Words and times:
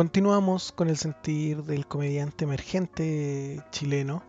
Continuamos 0.00 0.72
con 0.72 0.88
el 0.88 0.96
sentir 0.96 1.62
del 1.64 1.86
comediante 1.86 2.46
emergente 2.46 3.62
chileno 3.70 4.22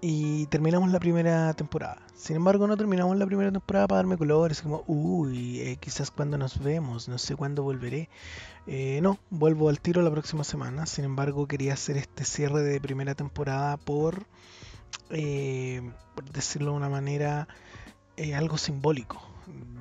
y 0.00 0.46
terminamos 0.46 0.90
la 0.90 0.98
primera 0.98 1.52
temporada. 1.52 1.98
Sin 2.14 2.36
embargo, 2.36 2.66
no 2.66 2.78
terminamos 2.78 3.14
la 3.18 3.26
primera 3.26 3.52
temporada 3.52 3.86
para 3.86 3.98
darme 3.98 4.16
colores, 4.16 4.62
como, 4.62 4.82
uy, 4.86 5.60
eh, 5.60 5.76
quizás 5.78 6.10
cuando 6.10 6.38
nos 6.38 6.60
vemos, 6.60 7.10
no 7.10 7.18
sé 7.18 7.36
cuándo 7.36 7.62
volveré. 7.62 8.08
Eh, 8.66 9.00
no, 9.02 9.18
vuelvo 9.28 9.68
al 9.68 9.80
tiro 9.80 10.00
la 10.00 10.10
próxima 10.10 10.44
semana. 10.44 10.86
Sin 10.86 11.04
embargo, 11.04 11.46
quería 11.46 11.74
hacer 11.74 11.98
este 11.98 12.24
cierre 12.24 12.62
de 12.62 12.80
primera 12.80 13.14
temporada 13.14 13.76
por, 13.76 14.24
eh, 15.10 15.82
por 16.14 16.24
decirlo 16.30 16.70
de 16.70 16.76
una 16.78 16.88
manera, 16.88 17.48
algo 18.34 18.56
simbólico. 18.56 19.29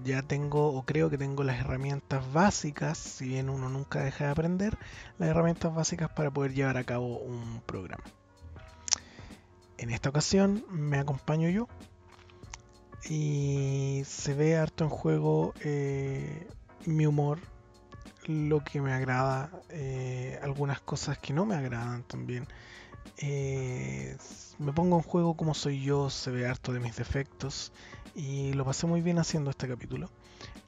Ya 0.03 0.21
tengo, 0.21 0.73
o 0.73 0.83
creo 0.83 1.09
que 1.09 1.17
tengo 1.17 1.43
las 1.43 1.59
herramientas 1.59 2.31
básicas, 2.33 2.97
si 2.97 3.27
bien 3.27 3.49
uno 3.49 3.69
nunca 3.69 4.01
deja 4.03 4.25
de 4.25 4.31
aprender, 4.31 4.77
las 5.17 5.29
herramientas 5.29 5.73
básicas 5.73 6.09
para 6.09 6.31
poder 6.31 6.53
llevar 6.53 6.77
a 6.77 6.83
cabo 6.83 7.19
un 7.19 7.61
programa. 7.65 8.03
En 9.77 9.91
esta 9.91 10.09
ocasión 10.09 10.63
me 10.69 10.99
acompaño 10.99 11.49
yo 11.49 11.67
y 13.07 14.01
se 14.05 14.33
ve 14.33 14.57
harto 14.57 14.83
en 14.83 14.89
juego 14.89 15.53
eh, 15.63 16.47
mi 16.85 17.05
humor, 17.05 17.39
lo 18.25 18.63
que 18.63 18.81
me 18.81 18.91
agrada, 18.91 19.49
eh, 19.69 20.39
algunas 20.43 20.81
cosas 20.81 21.17
que 21.17 21.33
no 21.33 21.45
me 21.45 21.55
agradan 21.55 22.03
también. 22.03 22.47
Eh, 23.17 24.15
me 24.59 24.73
pongo 24.73 24.97
en 24.97 25.03
juego 25.03 25.35
como 25.35 25.53
soy 25.53 25.81
yo, 25.81 26.09
se 26.09 26.31
ve 26.31 26.45
harto 26.45 26.73
de 26.73 26.79
mis 26.79 26.95
defectos 26.95 27.71
y 28.15 28.53
lo 28.53 28.65
pasé 28.65 28.87
muy 28.87 29.01
bien 29.01 29.19
haciendo 29.19 29.49
este 29.49 29.67
capítulo. 29.67 30.09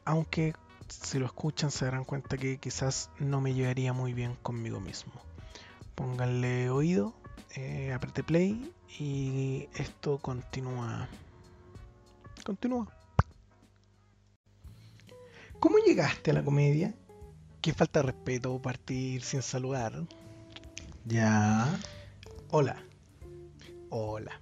Aunque 0.05 0.53
si 0.87 1.19
lo 1.19 1.25
escuchan 1.25 1.71
se 1.71 1.85
darán 1.85 2.03
cuenta 2.03 2.37
que 2.37 2.57
quizás 2.57 3.09
no 3.19 3.41
me 3.41 3.53
llevaría 3.53 3.93
muy 3.93 4.13
bien 4.13 4.35
conmigo 4.41 4.79
mismo. 4.79 5.13
Pónganle 5.95 6.69
oído 6.69 7.13
eh, 7.55 7.91
apreté 7.91 8.23
play 8.23 8.73
y 8.97 9.67
esto 9.75 10.17
continúa. 10.19 11.07
Continúa. 12.45 12.87
¿Cómo 15.59 15.77
llegaste 15.85 16.31
a 16.31 16.35
la 16.35 16.43
comedia? 16.43 16.93
Qué 17.61 17.73
falta 17.73 17.99
de 17.99 18.07
respeto 18.07 18.59
partir 18.61 19.21
sin 19.21 19.41
saludar. 19.41 19.93
Ya. 21.05 21.77
Hola. 22.49 22.81
Hola. 23.89 24.39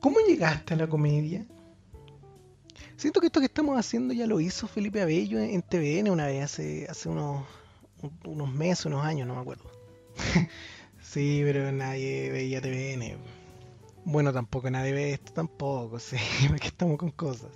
¿Cómo 0.00 0.18
llegaste 0.26 0.74
a 0.74 0.76
la 0.76 0.88
comedia? 0.88 1.46
Siento 2.96 3.20
que 3.20 3.26
esto 3.26 3.40
que 3.40 3.46
estamos 3.46 3.78
haciendo 3.78 4.14
ya 4.14 4.26
lo 4.26 4.40
hizo 4.40 4.68
Felipe 4.68 5.02
Abello 5.02 5.38
en 5.38 5.62
TVN 5.62 6.10
una 6.10 6.26
vez 6.26 6.44
hace, 6.44 6.86
hace 6.88 7.08
unos, 7.08 7.44
unos 8.24 8.52
meses, 8.52 8.86
unos 8.86 9.04
años, 9.04 9.26
no 9.26 9.34
me 9.34 9.40
acuerdo. 9.40 9.70
Sí, 11.14 11.42
pero 11.44 11.70
nadie 11.70 12.30
veía 12.30 12.60
TVN. 12.60 13.18
Bueno, 14.04 14.32
tampoco 14.32 14.68
nadie 14.68 14.92
ve 14.92 15.12
esto 15.12 15.32
tampoco, 15.32 15.98
sí, 16.00 16.16
porque 16.48 16.68
estamos 16.68 16.98
con 16.98 17.10
cosas. 17.10 17.50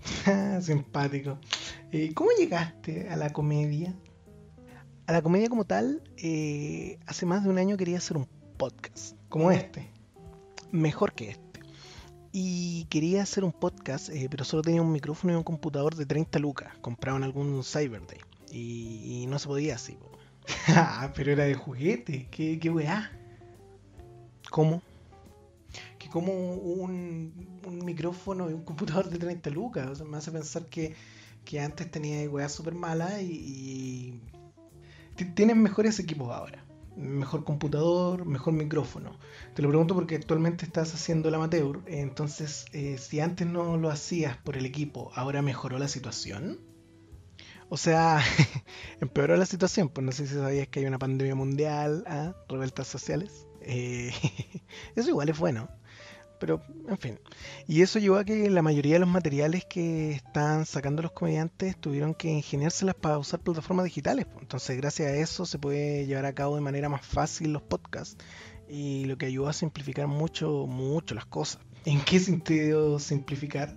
Simpático. 0.60 1.38
Eh, 1.92 2.12
¿Cómo 2.14 2.30
llegaste 2.36 3.08
a 3.08 3.16
la 3.16 3.30
comedia? 3.30 3.94
A 5.06 5.12
la 5.12 5.22
comedia 5.22 5.48
como 5.48 5.66
tal, 5.66 6.02
eh, 6.16 6.98
hace 7.06 7.26
más 7.26 7.44
de 7.44 7.50
un 7.50 7.58
año 7.58 7.76
quería 7.76 7.98
hacer 7.98 8.16
un 8.16 8.26
podcast, 8.56 9.16
como 9.28 9.52
este. 9.52 9.90
Mejor 10.72 11.12
que 11.12 11.30
este. 11.30 11.49
Y 12.32 12.84
quería 12.84 13.22
hacer 13.22 13.42
un 13.42 13.52
podcast, 13.52 14.08
eh, 14.10 14.28
pero 14.30 14.44
solo 14.44 14.62
tenía 14.62 14.82
un 14.82 14.92
micrófono 14.92 15.32
y 15.32 15.36
un 15.36 15.42
computador 15.42 15.96
de 15.96 16.06
30 16.06 16.38
lucas. 16.38 16.72
Comprado 16.80 17.18
en 17.18 17.24
algún 17.24 17.64
Cyber 17.64 18.06
Day. 18.06 18.20
Y, 18.52 19.22
y 19.22 19.26
no 19.26 19.38
se 19.38 19.48
podía 19.48 19.74
así. 19.74 19.96
ah, 20.68 21.12
pero 21.14 21.32
era 21.32 21.44
de 21.44 21.54
juguete. 21.54 22.28
¿Qué, 22.30 22.58
qué 22.60 22.70
weá? 22.70 23.10
¿Cómo? 24.50 24.82
Que 25.98 26.08
como 26.08 26.32
un, 26.32 27.60
un, 27.66 27.84
micrófono 27.84 28.48
y 28.48 28.52
un 28.52 28.62
computador 28.64 29.10
de 29.10 29.18
30 29.18 29.50
lucas. 29.50 30.00
me 30.02 30.16
hace 30.16 30.30
pensar 30.30 30.66
que, 30.66 30.94
que 31.44 31.60
antes 31.60 31.90
tenía 31.90 32.28
weá 32.30 32.48
súper 32.48 32.74
mala 32.74 33.20
y, 33.20 34.20
y 35.18 35.24
tienes 35.34 35.56
mejores 35.56 35.98
equipos 35.98 36.30
ahora. 36.30 36.64
Mejor 36.96 37.44
computador, 37.44 38.26
mejor 38.26 38.52
micrófono. 38.52 39.18
Te 39.54 39.62
lo 39.62 39.68
pregunto 39.68 39.94
porque 39.94 40.16
actualmente 40.16 40.64
estás 40.64 40.94
haciendo 40.94 41.28
el 41.28 41.34
amateur. 41.34 41.80
Entonces, 41.86 42.66
eh, 42.72 42.98
si 42.98 43.20
antes 43.20 43.46
no 43.46 43.76
lo 43.76 43.90
hacías 43.90 44.36
por 44.38 44.56
el 44.56 44.66
equipo, 44.66 45.10
¿ahora 45.14 45.42
mejoró 45.42 45.78
la 45.78 45.88
situación? 45.88 46.60
O 47.68 47.76
sea, 47.76 48.20
empeoró 49.00 49.36
la 49.36 49.46
situación, 49.46 49.88
pues 49.88 50.04
no 50.04 50.12
sé 50.12 50.26
si 50.26 50.34
sabías 50.34 50.68
que 50.68 50.80
hay 50.80 50.86
una 50.86 50.98
pandemia 50.98 51.36
mundial, 51.36 52.04
¿ah? 52.06 52.34
revueltas 52.48 52.88
sociales. 52.88 53.46
Eh, 53.60 54.10
eso 54.96 55.08
igual 55.10 55.28
es 55.28 55.38
bueno. 55.38 55.68
Pero, 56.40 56.62
en 56.88 56.98
fin. 56.98 57.20
Y 57.68 57.82
eso 57.82 57.98
llevó 57.98 58.16
a 58.16 58.24
que 58.24 58.48
la 58.50 58.62
mayoría 58.62 58.94
de 58.94 59.00
los 59.00 59.08
materiales 59.08 59.64
que 59.66 60.12
están 60.12 60.66
sacando 60.66 61.02
los 61.02 61.12
comediantes 61.12 61.76
tuvieron 61.76 62.14
que 62.14 62.28
ingeniárselas 62.28 62.94
para 62.94 63.18
usar 63.18 63.40
plataformas 63.40 63.84
digitales. 63.84 64.26
Entonces, 64.40 64.76
gracias 64.78 65.12
a 65.12 65.16
eso 65.16 65.44
se 65.44 65.58
puede 65.58 66.06
llevar 66.06 66.24
a 66.24 66.34
cabo 66.34 66.56
de 66.56 66.62
manera 66.62 66.88
más 66.88 67.04
fácil 67.04 67.52
los 67.52 67.62
podcasts. 67.62 68.16
Y 68.68 69.04
lo 69.04 69.18
que 69.18 69.26
ayudó 69.26 69.48
a 69.48 69.52
simplificar 69.52 70.06
mucho, 70.06 70.66
mucho 70.66 71.14
las 71.14 71.26
cosas. 71.26 71.60
¿En 71.84 72.00
qué 72.00 72.18
sentido 72.18 72.98
simplificar? 72.98 73.76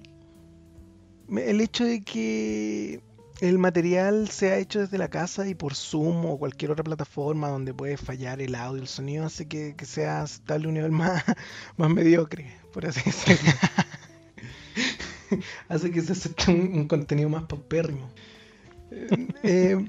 El 1.29 1.61
hecho 1.61 1.83
de 1.83 2.01
que 2.01 3.01
el 3.41 3.59
material 3.59 4.29
se 4.29 4.51
ha 4.51 4.57
hecho 4.57 4.79
desde 4.79 4.97
la 4.97 5.09
casa 5.09 5.47
y 5.47 5.55
por 5.55 5.75
Zoom 5.75 6.25
o 6.25 6.37
cualquier 6.37 6.71
otra 6.71 6.83
plataforma 6.83 7.49
donde 7.49 7.73
puede 7.73 7.97
fallar 7.97 8.41
el 8.41 8.55
audio, 8.55 8.81
el 8.81 8.87
sonido, 8.87 9.25
hace 9.25 9.47
que, 9.47 9.75
sea 9.83 10.21
aceptable 10.21 10.67
un 10.67 10.75
nivel 10.75 10.91
más, 10.93 11.23
más 11.77 11.89
mediocre, 11.89 12.51
por 12.71 12.85
así 12.85 13.01
decirlo. 13.05 13.51
hace 15.69 15.91
que 15.91 16.01
se 16.01 16.11
acepte 16.11 16.51
un, 16.51 16.87
contenido 16.87 17.29
más 17.29 17.43
paupérrimo. 17.43 18.09
eh, 19.43 19.85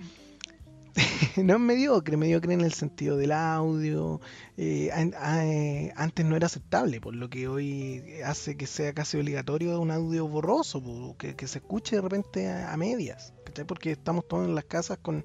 no 1.36 1.54
es 1.54 1.60
mediocre, 1.60 2.16
mediocre 2.16 2.54
en 2.54 2.60
el 2.60 2.72
sentido 2.72 3.16
del 3.16 3.32
audio. 3.32 4.20
Eh, 4.56 4.90
eh, 4.92 5.92
antes 5.96 6.24
no 6.24 6.36
era 6.36 6.46
aceptable, 6.46 7.00
por 7.00 7.14
lo 7.14 7.28
que 7.28 7.48
hoy 7.48 8.04
hace 8.24 8.56
que 8.56 8.66
sea 8.66 8.92
casi 8.92 9.16
obligatorio 9.16 9.80
un 9.80 9.90
audio 9.90 10.28
borroso, 10.28 11.16
que, 11.18 11.34
se 11.46 11.58
escuche 11.58 11.96
de 11.96 12.02
repente 12.02 12.50
a, 12.50 12.76
medias, 12.76 13.32
Porque 13.66 13.92
estamos 13.92 14.26
todos 14.28 14.46
en 14.46 14.54
las 14.54 14.64
casas 14.64 14.98
con 14.98 15.24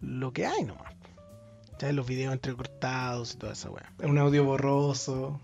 lo 0.00 0.32
que 0.32 0.46
hay 0.46 0.64
nomás. 0.64 0.94
Los 1.92 2.06
videos 2.06 2.32
entrecortados 2.32 3.34
y 3.34 3.38
toda 3.38 3.54
esa 3.54 3.68
weá. 3.68 3.92
Un 4.04 4.16
audio 4.16 4.44
borroso, 4.44 5.40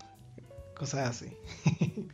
cosas 0.73 1.09
así. 1.09 1.35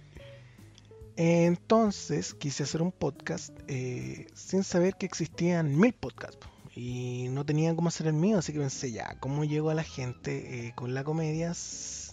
Entonces 1.15 2.33
quise 2.33 2.63
hacer 2.63 2.81
un 2.81 2.91
podcast 2.91 3.53
eh, 3.67 4.25
sin 4.33 4.63
saber 4.63 4.95
que 4.95 5.05
existían 5.05 5.77
mil 5.77 5.93
podcasts 5.93 6.39
y 6.75 7.29
no 7.29 7.45
tenía 7.45 7.73
cómo 7.73 7.87
hacer 7.87 8.07
el 8.07 8.13
mío, 8.13 8.37
así 8.37 8.51
que 8.51 8.59
pensé, 8.59 8.91
ya, 8.91 9.15
¿cómo 9.21 9.45
llego 9.45 9.69
a 9.69 9.73
la 9.73 9.83
gente 9.83 10.67
eh, 10.67 10.73
con 10.75 10.93
la 10.93 11.05
comedia 11.05 11.53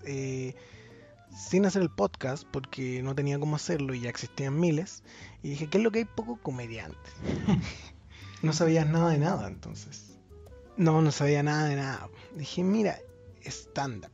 eh, 0.05 0.55
sin 1.37 1.67
hacer 1.67 1.83
el 1.83 1.91
podcast? 1.91 2.45
Porque 2.49 3.03
no 3.03 3.17
tenía 3.17 3.41
cómo 3.41 3.57
hacerlo 3.57 3.93
y 3.93 4.03
ya 4.03 4.11
existían 4.11 4.59
miles. 4.59 5.03
Y 5.43 5.51
dije, 5.51 5.67
¿qué 5.67 5.79
es 5.79 5.85
lo 5.85 5.91
que 5.91 6.01
hay 6.01 6.05
poco 6.05 6.37
comediante? 6.41 6.97
no 8.43 8.53
sabías 8.53 8.87
nada 8.87 9.11
de 9.11 9.19
nada 9.19 9.49
entonces. 9.49 10.17
No, 10.77 11.03
no 11.03 11.11
sabía 11.11 11.43
nada 11.43 11.67
de 11.67 11.77
nada. 11.77 12.09
Dije, 12.37 12.63
mira, 12.63 12.99
stand-up. 13.45 14.13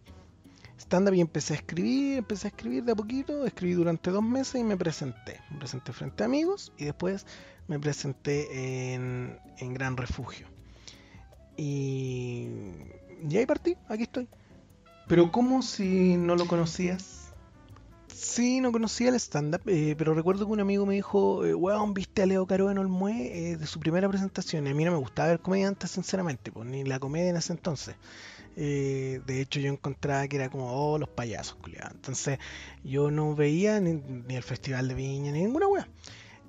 Stand-up 0.78 1.12
y 1.12 1.20
empecé 1.20 1.52
a 1.52 1.56
escribir, 1.56 2.18
empecé 2.18 2.46
a 2.46 2.50
escribir 2.50 2.84
de 2.84 2.92
a 2.92 2.96
poquito, 2.96 3.44
escribí 3.44 3.74
durante 3.74 4.10
dos 4.10 4.22
meses 4.22 4.62
y 4.62 4.64
me 4.64 4.78
presenté. 4.78 5.42
Me 5.50 5.58
presenté 5.58 5.92
frente 5.92 6.22
a 6.22 6.26
amigos 6.26 6.72
y 6.78 6.86
después 6.86 7.26
me 7.68 7.78
presenté 7.78 8.94
en, 8.94 9.38
Gran 9.74 9.96
Refugio. 9.96 10.46
Y, 11.56 12.48
y 13.28 13.36
ahí 13.36 13.46
partí, 13.46 13.76
aquí 13.88 14.04
estoy. 14.04 14.28
Pero 15.06 15.32
¿cómo 15.32 15.62
si 15.62 16.16
no 16.16 16.36
lo 16.36 16.46
conocías? 16.46 17.28
Sí, 18.18 18.60
no 18.60 18.72
conocía 18.72 19.10
el 19.10 19.14
stand-up, 19.14 19.62
eh, 19.66 19.94
pero 19.96 20.12
recuerdo 20.12 20.44
que 20.44 20.52
un 20.52 20.58
amigo 20.58 20.84
me 20.84 20.94
dijo, 20.94 21.46
eh, 21.46 21.54
weón, 21.54 21.94
viste 21.94 22.20
a 22.20 22.26
Leo 22.26 22.46
Caro 22.48 22.68
en 22.68 22.78
Olmué 22.78 23.52
eh, 23.52 23.56
de 23.56 23.66
su 23.66 23.78
primera 23.78 24.08
presentación. 24.08 24.66
Y 24.66 24.70
a 24.70 24.74
mí 24.74 24.84
no 24.84 24.90
me 24.90 24.98
gustaba 24.98 25.28
ver 25.28 25.38
comediantes, 25.38 25.92
sinceramente, 25.92 26.50
pues, 26.50 26.66
ni 26.68 26.82
la 26.82 26.98
comedia 26.98 27.30
en 27.30 27.36
ese 27.36 27.52
entonces. 27.52 27.94
de 28.56 29.40
hecho, 29.40 29.60
yo 29.60 29.70
encontraba 29.70 30.26
que 30.26 30.34
era 30.34 30.50
como, 30.50 30.72
oh, 30.72 30.98
los 30.98 31.08
payasos, 31.08 31.54
culiados. 31.54 31.92
Entonces, 31.94 32.40
yo 32.82 33.12
no 33.12 33.36
veía 33.36 33.78
ni, 33.80 33.94
ni, 33.94 34.34
el 34.34 34.42
Festival 34.42 34.88
de 34.88 34.94
Viña, 34.94 35.30
ni 35.30 35.42
ninguna 35.42 35.68
weá. 35.68 35.88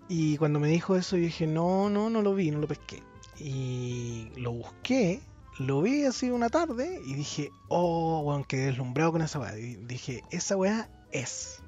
Y 0.10 0.38
cuando 0.38 0.60
me 0.60 0.68
dijo 0.68 0.96
eso, 0.96 1.16
yo 1.16 1.24
dije, 1.24 1.46
no, 1.46 1.88
no, 1.90 2.10
no 2.10 2.24
lo 2.24 2.34
vi, 2.34 2.50
no 2.50 2.60
lo 2.60 2.68
pesqué. 2.68 3.04
Y 3.38 4.32
lo 4.36 4.52
busqué, 4.52 5.22
lo 5.60 5.84
vi 5.84 6.04
así 6.04 6.32
una 6.32 6.50
tarde 6.50 7.00
y 7.06 7.14
dije, 7.14 7.52
oh, 7.68 8.22
weón, 8.22 8.44
quedé 8.44 8.66
deslumbrado 8.66 9.12
con 9.12 9.22
esa 9.22 9.40
weá. 9.40 9.52
dije, 9.52 10.24
esa 10.32 10.58
weá 10.58 10.90
es. 11.12 11.62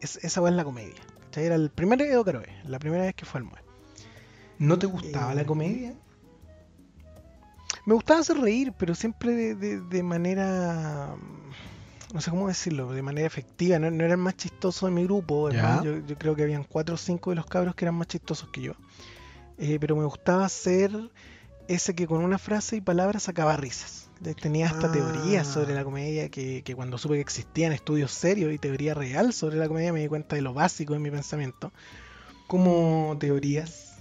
es 0.00 0.16
esa 0.22 0.40
weá 0.40 0.52
es 0.52 0.56
la 0.56 0.64
comedia. 0.64 0.94
era 1.34 1.56
el 1.56 1.70
primer 1.70 2.00
Edo 2.00 2.24
Caroe, 2.24 2.46
la 2.64 2.78
primera 2.78 3.02
vez 3.02 3.14
que 3.16 3.24
fue 3.24 3.40
al 3.40 3.44
muelle. 3.44 3.66
¿No 4.58 4.78
te 4.78 4.86
gustaba 4.86 5.34
la 5.34 5.42
eh, 5.42 5.46
comedia? 5.46 5.94
Me 7.86 7.94
gustaba 7.94 8.20
hacer 8.20 8.38
reír, 8.38 8.72
pero 8.78 8.94
siempre 8.94 9.34
de, 9.34 9.54
de, 9.56 9.80
de 9.80 10.02
manera 10.04 11.16
no 12.12 12.20
sé 12.20 12.30
cómo 12.30 12.48
decirlo, 12.48 12.92
de 12.92 13.02
manera 13.02 13.26
efectiva. 13.26 13.78
No, 13.78 13.90
no 13.90 14.04
era 14.04 14.14
el 14.14 14.18
más 14.18 14.36
chistoso 14.36 14.86
de 14.86 14.92
mi 14.92 15.04
grupo. 15.04 15.50
Yo, 15.50 15.98
yo, 16.06 16.18
creo 16.18 16.36
que 16.36 16.42
habían 16.42 16.64
cuatro 16.64 16.94
o 16.94 16.98
cinco 16.98 17.30
de 17.30 17.36
los 17.36 17.46
cabros 17.46 17.74
que 17.74 17.84
eran 17.84 17.94
más 17.94 18.08
chistosos 18.08 18.48
que 18.50 18.62
yo. 18.62 18.72
Eh, 19.58 19.78
pero 19.80 19.96
me 19.96 20.04
gustaba 20.04 20.48
ser 20.48 20.92
ese 21.68 21.94
que 21.94 22.06
con 22.06 22.22
una 22.22 22.38
frase 22.38 22.76
y 22.76 22.80
palabras 22.80 23.24
sacaba 23.24 23.56
risas. 23.56 24.10
Tenía 24.40 24.66
hasta 24.66 24.88
ah. 24.88 24.92
teorías 24.92 25.46
sobre 25.46 25.74
la 25.74 25.84
comedia 25.84 26.28
que, 26.28 26.62
que, 26.62 26.74
cuando 26.76 26.98
supe 26.98 27.14
que 27.14 27.20
existían 27.20 27.72
estudios 27.72 28.12
serios 28.12 28.52
y 28.52 28.58
teoría 28.58 28.94
real 28.94 29.32
sobre 29.32 29.56
la 29.56 29.66
comedia 29.66 29.92
me 29.92 30.00
di 30.00 30.08
cuenta 30.08 30.36
de 30.36 30.42
lo 30.42 30.54
básico 30.54 30.94
en 30.94 31.02
mi 31.02 31.10
pensamiento. 31.10 31.72
Como 32.46 33.16
teorías. 33.18 33.96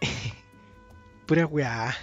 Pura 1.26 1.46
weá. 1.46 1.94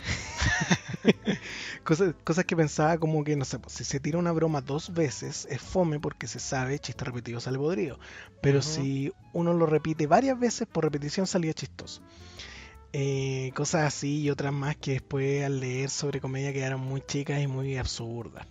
cosas, 1.84 2.16
cosas 2.24 2.46
que 2.46 2.56
pensaba 2.56 2.98
como 2.98 3.24
que, 3.24 3.36
no 3.36 3.46
sé, 3.46 3.60
pues, 3.60 3.74
si 3.74 3.84
se 3.84 4.00
tira 4.00 4.18
una 4.18 4.32
broma 4.32 4.62
dos 4.62 4.94
veces 4.94 5.48
es 5.50 5.62
fome 5.62 6.00
porque 6.00 6.28
se 6.28 6.40
sabe, 6.40 6.80
chiste 6.80 7.06
repetido 7.06 7.40
sale 7.40 7.58
podrido. 7.58 8.00
Pero 8.42 8.62
si 8.62 9.12
uno 9.34 9.54
lo 9.54 9.66
repite 9.66 10.08
varias 10.08 10.40
veces, 10.40 10.68
por 10.68 10.84
repetición 10.84 11.28
salía 11.28 11.54
chistoso. 11.54 12.02
Eh, 12.92 13.52
cosas 13.56 13.86
así 13.86 14.22
y 14.22 14.30
otras 14.30 14.54
más 14.54 14.76
que 14.76 14.94
después 14.94 15.44
al 15.44 15.60
leer 15.60 15.90
sobre 15.90 16.22
comedia 16.22 16.54
quedaron 16.54 16.82
muy 16.82 17.02
chicas 17.02 17.42
y 17.42 17.48
muy 17.48 17.78
absurdas. 17.78 18.46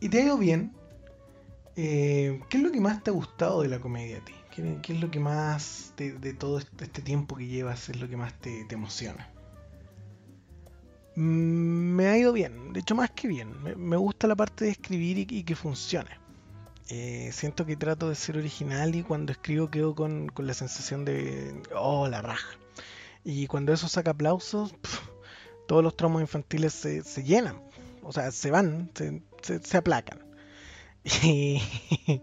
¿Y 0.00 0.08
te 0.08 0.18
ha 0.18 0.24
ido 0.24 0.38
bien? 0.38 0.72
Eh, 1.76 2.40
¿Qué 2.48 2.56
es 2.56 2.62
lo 2.62 2.72
que 2.72 2.80
más 2.80 3.02
te 3.02 3.10
ha 3.10 3.12
gustado 3.12 3.62
de 3.62 3.68
la 3.68 3.78
comedia 3.78 4.18
a 4.18 4.24
ti? 4.24 4.34
¿Qué, 4.50 4.92
es 4.92 5.00
lo 5.00 5.10
que 5.10 5.20
más 5.20 5.94
de, 5.96 6.34
todo 6.34 6.58
este, 6.58 6.84
este 6.84 7.00
tiempo 7.00 7.36
que 7.36 7.46
llevas 7.46 7.88
es 7.88 8.00
lo 8.00 8.08
que 8.08 8.16
más 8.16 8.34
te 8.40 8.66
emociona? 8.70 9.30
Mm, 11.14 11.94
me 11.94 12.08
ha 12.08 12.16
ido 12.16 12.32
bien, 12.32 12.72
de 12.72 12.80
hecho 12.80 12.94
más 12.94 13.10
que 13.10 13.28
bien. 13.28 13.62
Me, 13.62 13.96
gusta 13.96 14.26
la 14.26 14.36
parte 14.36 14.64
de 14.64 14.70
escribir 14.72 15.18
y, 15.18 15.44
que 15.44 15.54
funcione. 15.54 16.10
Eh, 16.88 17.30
siento 17.32 17.64
que 17.66 17.76
trato 17.76 18.08
de 18.08 18.14
ser 18.14 18.36
original 18.36 18.94
y 18.94 19.02
cuando 19.02 19.32
escribo 19.32 19.70
quedo 19.70 19.94
con, 19.94 20.30
la 20.36 20.54
sensación 20.54 21.04
de, 21.04 21.62
oh, 21.74 22.08
la 22.08 22.22
raja. 22.22 22.48
Y 23.24 23.46
cuando 23.46 23.72
eso 23.72 23.88
saca 23.88 24.12
aplausos, 24.12 24.74
todos 25.68 25.82
los 25.82 25.96
tramos 25.96 26.20
infantiles 26.22 26.72
se, 26.72 27.22
llenan, 27.22 27.62
o 28.02 28.12
sea, 28.12 28.32
se 28.32 28.50
van, 28.50 28.90
se, 28.94 29.76
aplacan. 29.76 30.20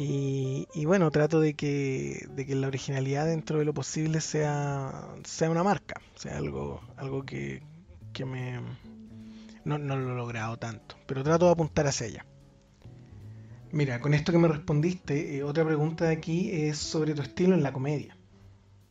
Y, 0.00 0.84
bueno, 0.84 1.10
trato 1.10 1.40
de 1.40 1.54
que, 1.54 2.28
la 2.48 2.68
originalidad 2.68 3.26
dentro 3.26 3.58
de 3.58 3.64
lo 3.64 3.74
posible 3.74 4.20
sea, 4.20 5.08
sea 5.24 5.50
una 5.50 5.64
marca, 5.64 6.00
sea 6.14 6.36
algo 6.36 6.80
que, 7.26 7.62
que 8.12 8.24
me... 8.24 8.60
No, 9.64 9.78
no 9.78 9.96
lo 9.96 10.12
he 10.12 10.16
logrado 10.16 10.56
tanto, 10.56 10.96
pero 11.06 11.22
trato 11.22 11.46
de 11.46 11.52
apuntar 11.52 11.86
hacia 11.86 12.06
ella. 12.06 12.26
Mira, 13.70 14.00
con 14.00 14.14
esto 14.14 14.32
que 14.32 14.38
me 14.38 14.48
respondiste, 14.48 15.36
eh, 15.36 15.42
otra 15.42 15.64
pregunta 15.64 16.06
de 16.06 16.12
aquí 16.12 16.50
es 16.50 16.78
sobre 16.78 17.14
tu 17.14 17.22
estilo 17.22 17.54
en 17.54 17.62
la 17.62 17.72
comedia. 17.72 18.16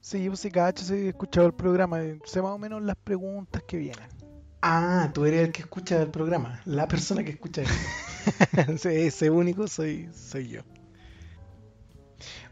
Sí, 0.01 0.27
pues 0.27 0.39
sí, 0.39 0.51
cacho, 0.51 0.85
sí, 0.85 0.93
he 0.93 1.09
escuchado 1.09 1.47
el 1.47 1.53
programa, 1.53 2.01
eh, 2.01 2.19
sé 2.25 2.41
más 2.41 2.51
o 2.51 2.57
menos 2.57 2.81
las 2.83 2.95
preguntas 2.95 3.63
que 3.67 3.77
vienen. 3.77 4.07
Ah, 4.61 5.11
tú 5.13 5.25
eres 5.25 5.47
el 5.47 5.51
que 5.51 5.61
escucha 5.61 6.01
el 6.01 6.09
programa, 6.09 6.61
la 6.65 6.87
persona 6.87 7.23
que 7.23 7.31
escucha 7.31 7.63
sí, 8.77 8.89
ese 8.89 9.29
único 9.29 9.67
soy, 9.67 10.09
soy 10.13 10.49
yo. 10.49 10.61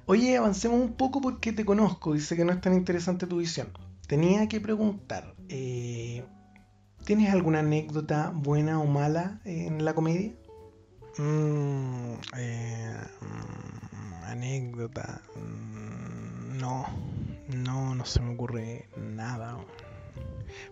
Oye, 0.07 0.37
avancemos 0.37 0.79
un 0.79 0.93
poco 0.93 1.21
porque 1.21 1.51
te 1.51 1.65
conozco, 1.65 2.13
dice 2.13 2.35
que 2.35 2.45
no 2.45 2.53
es 2.53 2.61
tan 2.61 2.73
interesante 2.73 3.25
tu 3.25 3.37
visión. 3.37 3.71
Tenía 4.07 4.47
que 4.47 4.61
preguntar, 4.61 5.35
eh, 5.49 6.23
¿Tienes 7.05 7.31
alguna 7.31 7.59
anécdota 7.59 8.31
buena 8.33 8.79
o 8.79 8.87
mala 8.87 9.39
en 9.45 9.85
la 9.85 9.93
comedia? 9.93 10.33
Mm, 11.19 12.13
eh, 12.35 12.97
mm, 13.21 14.23
anécdota. 14.23 15.21
Mm, 15.35 16.57
no, 16.57 16.87
no, 17.49 17.93
no 17.93 18.05
se 18.05 18.21
me 18.21 18.33
ocurre 18.33 18.89
nada. 18.97 19.55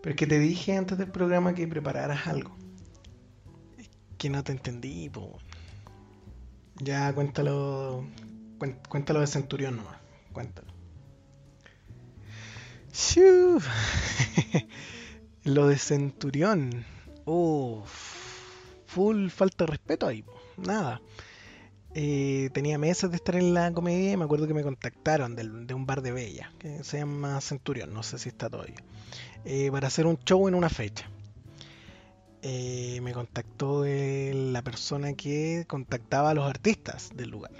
Pero 0.01 0.09
es 0.09 0.15
que 0.15 0.25
te 0.25 0.39
dije 0.39 0.75
antes 0.75 0.97
del 0.97 1.11
programa 1.11 1.53
que 1.53 1.67
prepararas 1.67 2.25
algo. 2.25 2.57
que 4.17 4.31
no 4.31 4.43
te 4.43 4.53
entendí, 4.53 5.09
po. 5.09 5.37
Ya 6.77 7.13
cuéntalo. 7.13 8.07
Cuéntalo 8.89 9.19
de 9.19 9.27
Centurión 9.27 9.77
nomás. 9.77 9.97
Cuéntalo. 10.31 10.73
Lo 15.43 15.67
de 15.67 15.77
Centurión. 15.77 16.85
full 18.85 19.29
falta 19.29 19.65
de 19.65 19.71
respeto 19.71 20.07
ahí. 20.07 20.23
Nada. 20.57 21.01
Eh, 21.95 22.49
tenía 22.53 22.77
meses 22.77 23.11
de 23.11 23.17
estar 23.17 23.35
en 23.35 23.53
la 23.53 23.71
comedia 23.71 24.13
y 24.13 24.17
me 24.17 24.23
acuerdo 24.23 24.47
que 24.47 24.53
me 24.53 24.63
contactaron 24.63 25.35
de, 25.35 25.73
un 25.73 25.85
bar 25.85 26.01
de 26.01 26.11
Bella, 26.11 26.51
que 26.57 26.83
se 26.83 26.97
llama 26.97 27.39
Centurión, 27.39 27.93
no 27.93 28.01
sé 28.01 28.17
si 28.17 28.29
está 28.29 28.49
todavía, 28.49 28.83
eh, 29.45 29.69
para 29.71 29.87
hacer 29.87 30.07
un 30.07 30.17
show 30.17 30.47
en 30.47 30.55
una 30.55 30.69
fecha. 30.69 31.07
Eh, 32.41 32.99
me 33.01 33.13
contactó 33.13 33.85
la 33.85 34.61
persona 34.63 35.13
que 35.13 35.65
contactaba 35.67 36.31
a 36.31 36.33
los 36.33 36.45
artistas 36.49 37.11
del 37.13 37.29
lugar. 37.29 37.51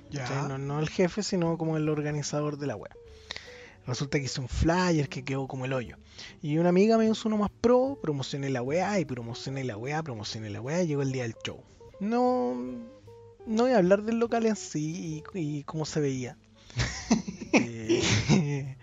no, 0.47 0.57
no, 0.57 0.79
el 0.79 0.89
jefe, 0.89 1.21
sino 1.21 1.57
como 1.57 1.77
el 1.77 1.88
organizador 1.88 2.57
de 2.57 2.68
la 2.68 2.75
web. 2.75 2.91
Resulta 3.85 4.18
que 4.18 4.25
hice 4.25 4.39
un 4.39 4.47
flyer 4.47 5.09
que 5.09 5.24
quedó 5.24 5.47
como 5.47 5.65
el 5.65 5.74
hoyo. 5.74 5.97
Y 6.41 6.57
una 6.57 6.69
amiga 6.69 6.97
me 6.97 7.09
hizo 7.09 7.27
uno 7.27 7.38
más 7.38 7.51
pro, 7.62 8.00
promocioné 8.01 8.50
la 8.50 8.62
weá 8.62 9.00
y 9.00 9.06
promocioné 9.06 9.63
la 9.63 9.75
weá, 9.75 10.01
promocioné 10.03 10.50
la 10.50 10.62
weá 10.62 10.83
y 10.83 10.88
llegó 10.88 11.01
el 11.01 11.12
día 11.12 11.24
del 11.24 11.35
show. 11.44 11.62
No, 12.00 12.56
no 13.45 13.63
voy 13.63 13.71
a 13.71 13.77
hablar 13.77 14.03
del 14.03 14.19
local 14.19 14.45
en 14.45 14.56
sí 14.56 15.24
y, 15.33 15.63
cómo 15.63 15.85
se 15.85 16.00
veía. 16.00 16.38
Eh, 17.56 18.77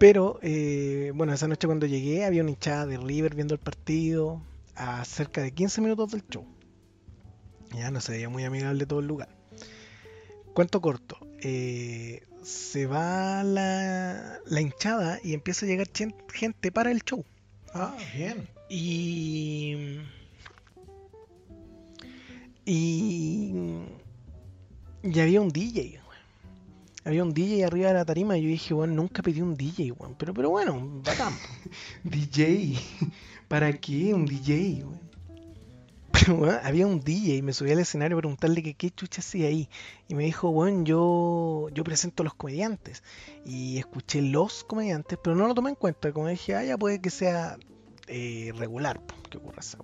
pero, 0.00 0.40
eh, 0.42 1.12
bueno, 1.14 1.32
esa 1.32 1.46
noche 1.46 1.68
cuando 1.68 1.86
llegué 1.86 2.24
había 2.24 2.42
una 2.42 2.50
hinchada 2.50 2.84
de 2.84 2.96
River 2.96 3.36
viendo 3.36 3.54
el 3.54 3.60
partido 3.60 4.42
a 4.74 5.04
cerca 5.04 5.40
de 5.40 5.52
15 5.52 5.80
minutos 5.82 6.10
del 6.10 6.26
show. 6.26 6.44
Ya 7.76 7.92
no 7.92 8.00
se 8.00 8.12
veía 8.12 8.28
muy 8.28 8.42
amigable 8.42 8.86
todo 8.86 8.98
el 8.98 9.06
lugar. 9.06 9.28
Cuento 10.52 10.80
corto. 10.80 11.16
Eh, 11.42 12.22
se 12.42 12.86
va 12.86 13.42
la, 13.42 14.38
la 14.46 14.60
hinchada 14.60 15.18
y 15.22 15.34
empieza 15.34 15.66
a 15.66 15.68
llegar 15.68 15.88
gente 16.32 16.72
para 16.72 16.90
el 16.90 17.02
show. 17.02 17.24
Ah, 17.74 17.96
bien. 18.14 18.48
Y. 18.68 20.00
Y. 22.64 23.52
Y 25.02 25.20
había 25.20 25.40
un 25.40 25.48
DJ. 25.48 26.00
Había 27.04 27.24
un 27.24 27.32
DJ 27.32 27.64
arriba 27.64 27.88
de 27.88 27.94
la 27.94 28.04
tarima 28.04 28.36
y 28.36 28.42
yo 28.42 28.48
dije, 28.48 28.74
bueno, 28.74 28.92
nunca 28.94 29.22
pedí 29.22 29.40
un 29.40 29.56
DJ, 29.56 29.92
bueno. 29.92 30.14
pero, 30.18 30.34
pero 30.34 30.50
bueno, 30.50 31.00
bacán. 31.02 31.32
DJ. 32.04 32.78
¿Para 33.48 33.72
qué 33.72 34.12
un 34.12 34.26
DJ? 34.26 34.84
había 36.62 36.86
un 36.86 37.00
DJ 37.00 37.36
y 37.36 37.42
me 37.42 37.52
subí 37.52 37.70
al 37.72 37.78
escenario 37.78 38.16
a 38.16 38.20
preguntarle 38.20 38.62
que 38.62 38.74
qué 38.74 38.90
chucha 38.90 39.20
hacía 39.20 39.48
ahí. 39.48 39.68
Y 40.08 40.14
me 40.14 40.24
dijo, 40.24 40.50
bueno, 40.50 40.84
yo, 40.84 41.68
yo 41.72 41.84
presento 41.84 42.22
a 42.22 42.24
los 42.24 42.34
comediantes. 42.34 43.02
Y 43.44 43.78
escuché 43.78 44.22
los 44.22 44.64
comediantes, 44.64 45.18
pero 45.22 45.36
no 45.36 45.46
lo 45.46 45.54
tomé 45.54 45.70
en 45.70 45.76
cuenta. 45.76 46.12
Como 46.12 46.28
dije, 46.28 46.54
ah, 46.54 46.64
ya 46.64 46.76
puede 46.78 47.00
que 47.00 47.10
sea 47.10 47.56
eh, 48.08 48.52
regular 48.56 49.00
que 49.30 49.38
ocurra 49.38 49.60
esa 49.60 49.78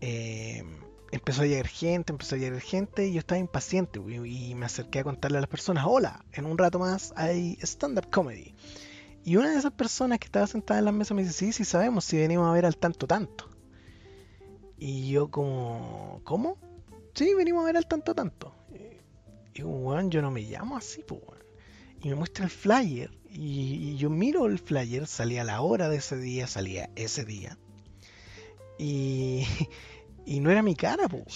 eh, 0.00 0.64
empezó 1.12 1.42
a 1.42 1.46
llegar 1.46 1.66
gente, 1.66 2.12
empezó 2.12 2.34
a 2.34 2.38
llegar 2.38 2.60
gente 2.60 3.06
y 3.06 3.12
yo 3.12 3.18
estaba 3.18 3.38
impaciente 3.38 4.00
y, 4.00 4.54
me 4.54 4.64
acerqué 4.64 5.00
a 5.00 5.04
contarle 5.04 5.36
a 5.36 5.40
las 5.42 5.50
personas, 5.50 5.84
hola, 5.86 6.24
en 6.32 6.46
un 6.46 6.56
rato 6.56 6.78
más 6.78 7.12
hay 7.16 7.58
stand-up 7.60 8.08
comedy. 8.10 8.54
Y 9.22 9.36
una 9.36 9.50
de 9.50 9.58
esas 9.58 9.72
personas 9.72 10.18
que 10.18 10.24
estaba 10.24 10.46
sentada 10.46 10.78
en 10.78 10.86
la 10.86 10.92
mesa 10.92 11.12
me 11.12 11.22
dice, 11.22 11.34
sí, 11.34 11.52
sí 11.52 11.66
sabemos, 11.66 12.06
si 12.06 12.16
venimos 12.16 12.48
a 12.48 12.52
ver 12.52 12.64
al 12.64 12.78
tanto 12.78 13.06
tanto. 13.06 13.50
Y 14.80 15.10
yo 15.10 15.30
como, 15.30 16.22
¿cómo? 16.24 16.56
Sí, 17.14 17.34
venimos 17.34 17.62
a 17.62 17.66
ver 17.66 17.76
al 17.76 17.86
tanto 17.86 18.14
tanto. 18.14 18.54
Y 19.54 19.60
como, 19.60 19.76
weón, 19.90 20.10
yo 20.10 20.22
no 20.22 20.30
me 20.30 20.40
llamo 20.40 20.76
así, 20.76 21.04
pues, 21.06 21.20
weón. 21.20 21.44
Y 22.02 22.08
me 22.08 22.14
muestra 22.14 22.46
el 22.46 22.50
flyer. 22.50 23.10
Y, 23.28 23.96
yo 23.96 24.08
miro 24.08 24.46
el 24.46 24.58
flyer, 24.58 25.06
salía 25.06 25.44
la 25.44 25.60
hora 25.60 25.90
de 25.90 25.98
ese 25.98 26.16
día, 26.16 26.46
salía 26.46 26.88
ese 26.96 27.26
día. 27.26 27.58
Y, 28.78 29.44
y 30.24 30.40
no 30.40 30.50
era 30.50 30.62
mi 30.62 30.74
cara, 30.74 31.08
pues. 31.08 31.26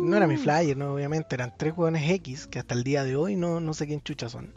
No 0.00 0.16
era 0.16 0.26
mi 0.26 0.36
flyer, 0.36 0.76
no, 0.76 0.94
obviamente. 0.94 1.36
Eran 1.36 1.54
tres 1.56 1.74
weones 1.76 2.10
X 2.10 2.48
que 2.48 2.58
hasta 2.58 2.74
el 2.74 2.82
día 2.82 3.04
de 3.04 3.14
hoy 3.14 3.36
no, 3.36 3.60
no 3.60 3.74
sé 3.74 3.86
quién 3.86 4.02
chucha 4.02 4.28
son. 4.28 4.54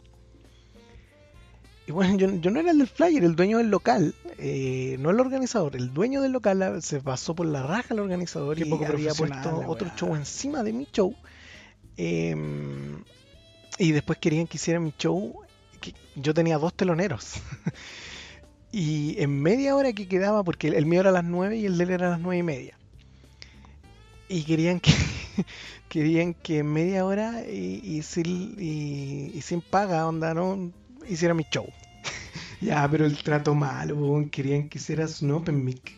Y 1.86 1.92
bueno, 1.92 2.16
yo, 2.16 2.50
no 2.50 2.60
era 2.60 2.72
el 2.72 2.78
del 2.78 2.88
flyer, 2.88 3.22
el 3.22 3.36
dueño 3.36 3.58
del 3.58 3.68
local, 3.68 4.14
eh, 4.38 4.96
no 4.98 5.10
el 5.10 5.20
organizador, 5.20 5.76
el 5.76 5.94
dueño 5.94 6.20
del 6.20 6.32
local 6.32 6.60
ah, 6.62 6.80
se 6.80 7.00
pasó 7.00 7.34
por 7.34 7.46
la 7.46 7.62
raja 7.62 7.94
el 7.94 8.00
organizador 8.00 8.58
y 8.58 8.72
había 8.84 9.14
puesto 9.14 9.62
otro 9.68 9.90
show 9.96 10.16
encima 10.16 10.64
de 10.64 10.72
mi 10.72 10.88
show. 10.92 11.14
Em, 11.96 13.04
y 13.78 13.92
después 13.92 14.18
querían 14.18 14.46
que 14.46 14.56
hiciera 14.56 14.80
mi 14.80 14.92
show. 14.98 15.40
Que 15.80 15.94
yo 16.16 16.34
tenía 16.34 16.58
dos 16.58 16.74
teloneros. 16.74 17.34
Y 18.72 19.18
en 19.22 19.40
media 19.40 19.74
hora 19.74 19.94
que 19.94 20.06
quedaba, 20.06 20.44
porque 20.44 20.68
el 20.68 20.84
mío 20.84 21.00
era 21.00 21.08
a 21.08 21.12
las 21.12 21.24
9 21.24 21.56
y 21.56 21.64
el 21.64 21.78
de 21.78 21.84
él 21.84 21.90
era 21.92 22.08
a 22.08 22.10
las 22.10 22.20
9 22.20 22.36
y 22.36 22.42
media. 22.42 22.78
Y 24.28 24.42
querían 24.42 24.80
que 24.80 24.92
querían 25.88 26.34
que 26.34 26.58
en 26.58 26.72
media 26.72 27.06
hora 27.06 27.42
y, 27.48 28.02
sin, 28.02 28.56
y, 28.58 29.40
sin 29.40 29.62
paga, 29.62 30.06
onda, 30.06 30.34
¿no? 30.34 30.72
Hiciera 31.08 31.34
mi 31.34 31.44
show. 31.50 31.66
ya, 32.60 32.88
pero 32.90 33.06
el 33.06 33.22
trato 33.22 33.54
malo, 33.54 34.26
querían 34.30 34.68
que 34.68 34.78
hicieras 34.78 35.22
un 35.22 35.32
open 35.32 35.64
mic. 35.64 35.96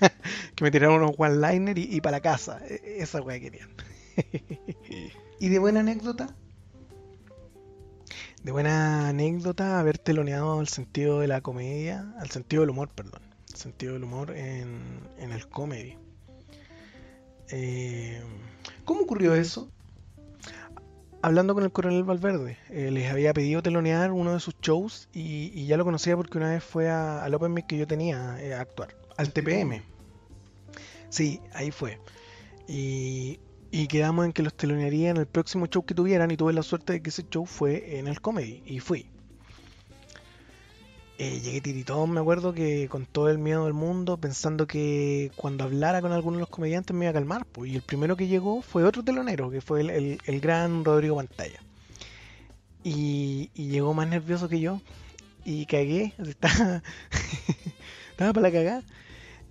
que 0.54 0.64
me 0.64 0.70
tiraran 0.70 0.96
unos 0.96 1.14
one-liner 1.16 1.78
y, 1.78 2.00
para 2.00 2.18
la 2.18 2.20
casa. 2.20 2.60
E, 2.66 2.98
esa 2.98 3.20
weá 3.20 3.40
querían. 3.40 3.68
¿Y 5.40 5.48
de 5.48 5.58
buena 5.58 5.80
anécdota? 5.80 6.34
De 8.42 8.50
buena 8.50 9.08
anécdota, 9.08 9.78
haber 9.78 9.98
teloneado 9.98 10.58
al 10.58 10.68
sentido 10.68 11.20
de 11.20 11.28
la 11.28 11.40
comedia, 11.40 12.12
al 12.18 12.30
sentido 12.30 12.62
del 12.62 12.70
humor, 12.70 12.88
perdón. 12.88 13.22
El 13.50 13.56
sentido 13.56 13.92
del 13.94 14.04
humor 14.04 14.36
en, 14.36 15.00
en 15.18 15.30
el 15.30 15.46
comedy. 15.48 15.96
Eh, 17.50 18.20
¿Cómo 18.84 19.02
ocurrió 19.02 19.34
eso? 19.34 19.70
Hablando 21.24 21.54
con 21.54 21.62
el 21.62 21.70
coronel 21.70 22.02
Valverde, 22.02 22.58
eh, 22.68 22.90
les 22.90 23.08
había 23.08 23.32
pedido 23.32 23.62
telonear 23.62 24.10
uno 24.10 24.32
de 24.34 24.40
sus 24.40 24.56
shows 24.60 25.08
y, 25.12 25.66
ya 25.66 25.76
lo 25.76 25.84
conocía 25.84 26.16
porque 26.16 26.36
una 26.36 26.50
vez 26.50 26.64
fue 26.64 26.90
al 26.90 27.32
Open 27.32 27.54
Mic 27.54 27.68
que 27.68 27.78
yo 27.78 27.86
tenía 27.86 28.42
eh, 28.42 28.54
a 28.54 28.60
actuar. 28.60 28.96
Al 29.16 29.32
TPM. 29.32 29.82
Sí, 31.10 31.40
ahí 31.52 31.70
fue. 31.70 32.00
Y, 32.66 33.38
y 33.70 33.86
quedamos 33.86 34.24
en 34.26 34.32
que 34.32 34.42
los 34.42 34.52
telonearía 34.52 35.10
en 35.10 35.16
el 35.16 35.26
próximo 35.26 35.66
show 35.66 35.84
que 35.84 35.94
tuvieran 35.94 36.28
y 36.32 36.36
tuve 36.36 36.52
la 36.52 36.64
suerte 36.64 36.94
de 36.94 37.02
que 37.02 37.10
ese 37.10 37.24
show 37.30 37.46
fue 37.46 38.00
en 38.00 38.08
el 38.08 38.20
Comedy 38.20 38.64
y 38.66 38.80
fui. 38.80 39.11
Eh, 41.24 41.40
llegué 41.40 41.60
tiritón, 41.60 42.10
me 42.10 42.18
acuerdo 42.18 42.52
que 42.52 42.88
con 42.88 43.06
todo 43.06 43.30
el 43.30 43.38
miedo 43.38 43.66
del 43.66 43.74
mundo, 43.74 44.16
pensando 44.16 44.66
que 44.66 45.30
cuando 45.36 45.62
hablara 45.62 46.00
con 46.00 46.10
alguno 46.10 46.38
de 46.38 46.40
los 46.40 46.48
comediantes 46.48 46.96
me 46.96 47.04
iba 47.04 47.10
a 47.10 47.14
calmar. 47.14 47.46
Pues, 47.46 47.70
y 47.70 47.76
el 47.76 47.82
primero 47.82 48.16
que 48.16 48.26
llegó 48.26 48.60
fue 48.60 48.82
otro 48.82 49.04
telonero, 49.04 49.48
que 49.48 49.60
fue 49.60 49.82
el, 49.82 50.40
gran 50.40 50.84
Rodrigo 50.84 51.14
Pantalla. 51.14 51.60
Y, 52.82 53.50
llegó 53.54 53.94
más 53.94 54.08
nervioso 54.08 54.48
que 54.48 54.58
yo. 54.58 54.80
Y 55.44 55.66
cagué, 55.66 56.12
estaba, 56.18 56.82
estaba 58.10 58.32
para 58.32 58.48
la 58.48 58.52
cagada. 58.52 58.82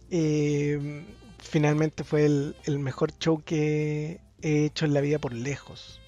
Eh, 0.09 1.05
finalmente 1.39 2.03
fue 2.03 2.25
el, 2.25 2.55
el 2.65 2.79
mejor 2.79 3.17
show 3.17 3.43
que 3.45 4.19
he 4.41 4.65
hecho 4.65 4.83
en 4.83 4.93
la 4.93 4.99
vida 4.99 5.19
por 5.19 5.31
lejos. 5.31 6.01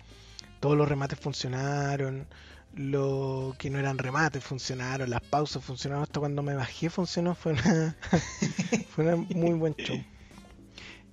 Todos 0.59 0.75
los 0.77 0.89
remates 0.89 1.17
funcionaron 1.17 2.27
lo 2.75 3.55
que 3.57 3.69
no 3.69 3.79
eran 3.79 3.97
remates 3.97 4.43
funcionaron, 4.43 5.09
las 5.09 5.21
pausas 5.21 5.63
funcionaron, 5.63 6.03
hasta 6.03 6.19
cuando 6.19 6.41
me 6.41 6.55
bajé 6.55 6.89
funcionó, 6.89 7.35
fue 7.35 7.53
una, 7.53 7.95
fue 8.89 9.13
un 9.13 9.27
muy 9.35 9.53
buen 9.53 9.75
show. 9.75 10.01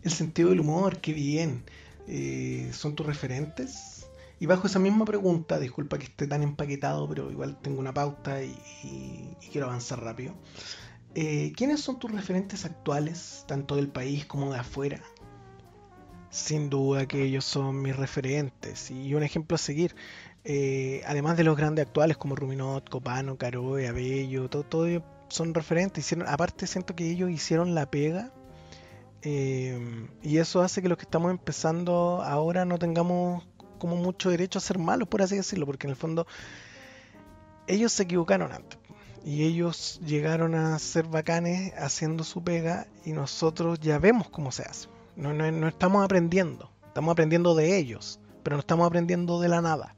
El 0.02 0.10
sentido 0.10 0.50
del 0.50 0.60
humor, 0.60 1.00
qué 1.00 1.12
bien. 1.12 1.64
Eh, 2.06 2.70
¿Son 2.72 2.94
tus 2.94 3.06
referentes? 3.06 4.06
Y 4.38 4.46
bajo 4.46 4.66
esa 4.66 4.78
misma 4.78 5.04
pregunta, 5.04 5.58
disculpa 5.58 5.98
que 5.98 6.06
esté 6.06 6.26
tan 6.26 6.42
empaquetado, 6.42 7.06
pero 7.06 7.30
igual 7.30 7.58
tengo 7.60 7.78
una 7.78 7.92
pauta 7.92 8.42
y, 8.42 9.36
quiero 9.52 9.66
avanzar 9.66 10.02
rápido. 10.02 10.34
Eh, 11.14 11.52
¿Quiénes 11.54 11.80
son 11.80 11.98
tus 11.98 12.10
referentes 12.10 12.64
actuales, 12.64 13.44
tanto 13.46 13.76
del 13.76 13.88
país 13.88 14.24
como 14.24 14.52
de 14.52 14.60
afuera? 14.60 15.02
Sin 16.30 16.70
duda 16.70 17.06
que 17.06 17.24
ellos 17.24 17.44
son 17.44 17.82
mis 17.82 17.94
referentes 17.96 18.90
y 18.90 19.14
un 19.14 19.22
ejemplo 19.22 19.56
a 19.56 19.58
seguir. 19.58 19.94
Eh, 20.44 21.02
además 21.06 21.36
de 21.36 21.44
los 21.44 21.56
grandes 21.56 21.86
actuales 21.86 22.16
como 22.16 22.34
Ruminot, 22.34 22.88
Copano, 22.88 23.36
Caroe, 23.36 23.88
Abello, 23.88 24.48
todo, 24.48 24.64
todo 24.64 24.86
son 25.28 25.54
referentes. 25.54 26.14
Aparte 26.26 26.66
siento 26.66 26.94
que 26.96 27.10
ellos 27.10 27.30
hicieron 27.30 27.74
la 27.74 27.90
pega 27.90 28.32
eh, 29.22 30.08
y 30.22 30.38
eso 30.38 30.62
hace 30.62 30.80
que 30.80 30.88
los 30.88 30.96
que 30.96 31.04
estamos 31.04 31.30
empezando 31.30 32.22
ahora 32.22 32.64
no 32.64 32.78
tengamos 32.78 33.46
como 33.78 33.96
mucho 33.96 34.30
derecho 34.30 34.58
a 34.58 34.62
ser 34.62 34.78
malos, 34.78 35.08
por 35.08 35.22
así 35.22 35.36
decirlo, 35.36 35.66
porque 35.66 35.86
en 35.86 35.90
el 35.90 35.96
fondo 35.96 36.26
ellos 37.66 37.92
se 37.92 38.04
equivocaron 38.04 38.52
antes 38.52 38.78
y 39.24 39.44
ellos 39.44 40.00
llegaron 40.04 40.54
a 40.54 40.78
ser 40.78 41.06
bacanes 41.06 41.72
haciendo 41.76 42.24
su 42.24 42.42
pega 42.42 42.86
y 43.04 43.12
nosotros 43.12 43.78
ya 43.80 43.98
vemos 43.98 44.28
cómo 44.30 44.52
se 44.52 44.62
hace. 44.62 44.88
No 45.16 45.68
estamos 45.68 46.02
aprendiendo, 46.02 46.70
estamos 46.86 47.12
aprendiendo 47.12 47.54
de 47.54 47.76
ellos, 47.76 48.20
pero 48.42 48.56
no 48.56 48.60
estamos 48.60 48.86
aprendiendo 48.86 49.40
de 49.40 49.48
la 49.48 49.60
nada. 49.60 49.94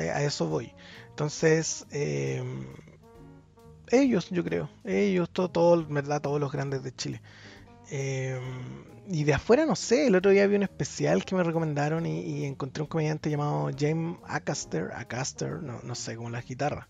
A 0.00 0.22
eso 0.22 0.46
voy. 0.46 0.72
Entonces, 1.10 1.86
em, 1.90 2.66
ellos, 3.90 4.30
yo 4.30 4.42
creo, 4.42 4.70
ellos, 4.84 5.30
todo, 5.30 5.50
todo, 5.50 5.86
¿verdad? 5.86 6.20
Todos 6.22 6.40
los 6.40 6.50
grandes 6.52 6.82
de 6.82 6.94
Chile. 6.94 7.22
Em, 7.90 8.84
y 9.08 9.24
de 9.24 9.34
afuera 9.34 9.66
no 9.66 9.76
sé, 9.76 10.06
el 10.06 10.14
otro 10.14 10.30
día 10.30 10.46
vi 10.46 10.56
un 10.56 10.62
especial 10.62 11.24
que 11.24 11.34
me 11.34 11.42
recomendaron 11.42 12.06
y, 12.06 12.44
encontré 12.44 12.82
un 12.82 12.88
comediante 12.88 13.30
llamado 13.30 13.70
James 13.78 14.18
Acaster, 14.26 14.90
Acaster, 14.94 15.62
no, 15.62 15.80
no 15.82 15.94
sé, 15.94 16.16
como 16.16 16.30
las 16.30 16.46
guitarras. 16.46 16.86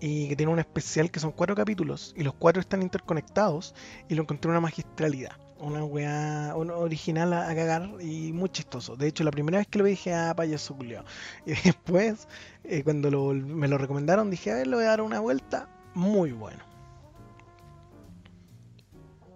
Y 0.00 0.28
que 0.28 0.36
tiene 0.36 0.52
un 0.52 0.58
especial 0.58 1.10
que 1.10 1.20
son 1.20 1.32
cuatro 1.32 1.54
capítulos 1.56 2.14
y 2.16 2.22
los 2.22 2.34
cuatro 2.34 2.60
están 2.60 2.82
interconectados 2.82 3.74
y 4.08 4.14
lo 4.14 4.22
encontré 4.22 4.50
una 4.50 4.60
magistralidad 4.60 5.45
una 5.58 5.84
weá 5.84 6.54
original 6.54 7.32
a, 7.32 7.54
cagar 7.54 7.90
y 8.00 8.32
muy 8.32 8.48
chistoso. 8.50 8.96
De 8.96 9.08
hecho, 9.08 9.24
la 9.24 9.30
primera 9.30 9.58
vez 9.58 9.66
que 9.66 9.78
lo 9.78 9.84
dije, 9.84 10.14
ah, 10.14 10.34
payaso 10.36 10.76
culiao. 10.76 11.04
Y 11.46 11.52
después, 11.52 12.28
eh, 12.64 12.82
cuando 12.82 13.10
me 13.32 13.68
lo 13.68 13.78
recomendaron, 13.78 14.30
dije, 14.30 14.50
a 14.50 14.54
ver, 14.56 14.66
le 14.66 14.76
voy 14.76 14.84
a 14.84 14.88
dar 14.88 15.00
una 15.00 15.20
vuelta. 15.20 15.68
Muy 15.94 16.32
bueno. 16.32 16.62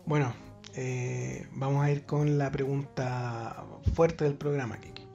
Bueno, 0.06 0.34
eh, 0.74 1.46
vamos 1.52 1.84
a 1.84 1.90
ir 1.90 2.04
con 2.04 2.36
la 2.36 2.50
pregunta 2.50 3.64
fuerte 3.94 4.24
del 4.24 4.34
programa, 4.34 4.78
Kiki. 4.78 5.06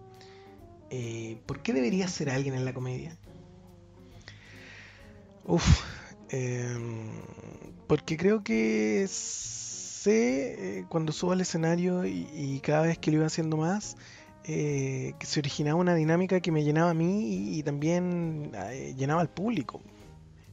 Eh, 0.90 1.42
¿Por 1.46 1.62
qué 1.62 1.74
debería 1.74 2.08
ser 2.08 2.30
alguien 2.30 2.56
en 2.56 2.66
la 2.66 2.74
comedia? 2.74 3.18
Uf, 5.44 5.84
em, 6.30 7.12
porque 7.88 8.18
creo 8.18 8.44
que 8.44 9.04
es 9.04 9.65
eh, 10.14 10.86
cuando 10.90 11.12
subo 11.12 11.32
al 11.32 11.42
escenario 11.42 12.06
y, 12.06 12.60
cada 12.64 12.84
vez 12.84 12.98
que 12.98 13.12
lo 13.12 13.18
iba 13.18 13.26
haciendo 13.26 13.58
más, 13.58 13.98
eh, 14.44 15.14
que 15.20 15.26
se 15.26 15.40
originaba 15.40 15.80
una 15.80 15.96
dinámica 15.96 16.40
que 16.40 16.52
me 16.52 16.64
llenaba 16.64 16.92
a 16.92 16.94
mí 16.94 17.58
y, 17.58 17.64
también 17.64 18.52
eh, 18.54 18.94
llenaba 18.98 19.22
al 19.22 19.30
público. 19.30 19.82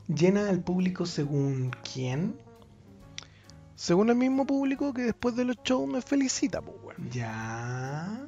¿Llena 0.09 0.49
al 0.49 0.61
público 0.61 1.07
según 1.07 1.71
quién? 1.93 2.37
Según 3.77 4.11
el 4.11 4.17
mismo 4.17 4.47
público 4.47 4.93
que 4.93 5.03
después 5.03 5.37
de 5.37 5.45
los 5.45 5.57
shows 5.65 5.89
me 5.89 6.03
felicita, 6.03 6.61
pues, 6.61 6.97
Ya. 7.11 8.27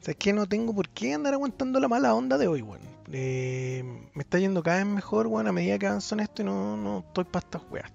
O 0.00 0.04
sea, 0.04 0.12
es 0.12 0.16
que 0.16 0.32
no 0.32 0.46
tengo 0.46 0.74
por 0.74 0.88
qué 0.90 1.14
andar 1.14 1.34
aguantando 1.34 1.80
la 1.80 1.88
mala 1.88 2.14
onda 2.14 2.38
de 2.38 2.46
hoy, 2.48 2.62
weón. 2.62 2.80
me 3.08 4.22
está 4.22 4.38
yendo 4.38 4.62
cada 4.62 4.78
vez 4.78 4.86
mejor, 4.86 5.26
weón, 5.26 5.48
a 5.48 5.52
medida 5.52 5.78
que 5.78 5.86
avanzo 5.86 6.14
en 6.14 6.20
esto 6.20 6.42
y 6.42 6.44
no, 6.44 6.76
no 6.76 6.98
estoy 7.00 7.24
para 7.24 7.44
estas 7.44 7.62
weas 7.70 7.90